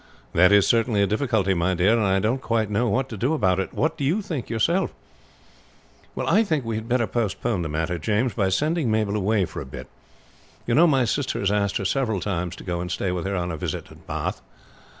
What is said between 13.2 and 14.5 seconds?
her on a visit at Bath.